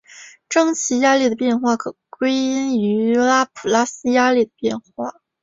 [0.49, 5.21] 蒸气压力的变化可归因于拉普拉斯压力的变化。